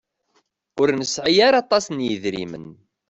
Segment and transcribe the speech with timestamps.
[0.81, 2.67] Ur nesɛi ara aṭas n yidrimen.